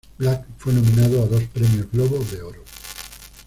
Black 0.17 0.47
fue 0.57 0.73
nominado 0.73 1.21
a 1.21 1.27
dos 1.27 1.43
Premios 1.53 1.85
Globo 1.91 2.17
de 2.31 2.41
Oro. 2.41 2.63